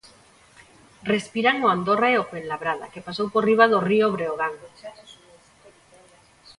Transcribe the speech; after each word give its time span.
Respiran 1.11 1.57
o 1.65 1.67
Andorra 1.75 2.07
e 2.13 2.15
o 2.21 2.27
Fuenlabrada, 2.29 2.91
que 2.93 3.05
pasou 3.07 3.27
por 3.31 3.43
riba 3.49 3.65
do 3.71 3.79
Río 3.89 4.05
Breogán. 4.15 4.53